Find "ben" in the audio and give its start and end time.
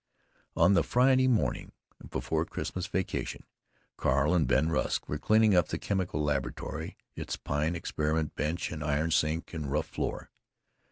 4.47-4.69